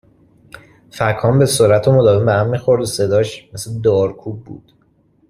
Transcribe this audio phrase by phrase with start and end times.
[0.91, 4.73] فَکهام به سرعت و مداوم به هم میخورد و صداش، مثل دارکوب بود